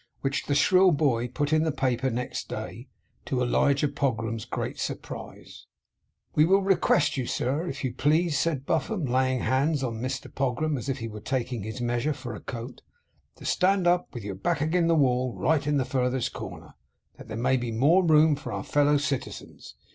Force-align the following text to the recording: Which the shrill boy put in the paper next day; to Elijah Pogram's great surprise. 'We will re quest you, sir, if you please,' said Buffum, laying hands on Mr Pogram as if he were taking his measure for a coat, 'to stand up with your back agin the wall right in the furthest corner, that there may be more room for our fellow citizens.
Which 0.21 0.47
the 0.47 0.55
shrill 0.55 0.89
boy 0.89 1.27
put 1.27 1.53
in 1.53 1.61
the 1.63 1.71
paper 1.71 2.09
next 2.09 2.49
day; 2.49 2.87
to 3.25 3.39
Elijah 3.39 3.87
Pogram's 3.87 4.45
great 4.45 4.79
surprise. 4.79 5.67
'We 6.33 6.45
will 6.45 6.63
re 6.63 6.75
quest 6.75 7.17
you, 7.17 7.27
sir, 7.27 7.67
if 7.67 7.83
you 7.83 7.93
please,' 7.93 8.35
said 8.39 8.65
Buffum, 8.65 9.05
laying 9.05 9.41
hands 9.41 9.83
on 9.83 10.01
Mr 10.01 10.33
Pogram 10.33 10.75
as 10.75 10.89
if 10.89 10.97
he 10.97 11.07
were 11.07 11.21
taking 11.21 11.61
his 11.61 11.81
measure 11.81 12.13
for 12.13 12.33
a 12.33 12.41
coat, 12.41 12.81
'to 13.35 13.45
stand 13.45 13.85
up 13.85 14.07
with 14.11 14.23
your 14.23 14.33
back 14.33 14.59
agin 14.59 14.87
the 14.87 14.95
wall 14.95 15.35
right 15.35 15.67
in 15.67 15.77
the 15.77 15.85
furthest 15.85 16.33
corner, 16.33 16.73
that 17.19 17.27
there 17.27 17.37
may 17.37 17.55
be 17.55 17.71
more 17.71 18.03
room 18.03 18.35
for 18.35 18.51
our 18.51 18.63
fellow 18.63 18.97
citizens. 18.97 19.75